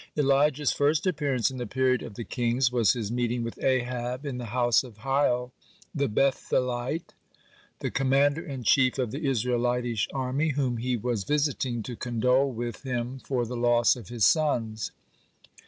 [0.15, 4.25] (4) Elijah's first appearance in the period of the Kings was his meeting with Ahab
[4.25, 5.51] in the house of Hiel,
[5.93, 7.13] the Beth elite,
[7.81, 12.81] the commander in chief of the Israelitish army, whom he was visiting to condole with
[12.81, 14.89] him for the loss of his sons.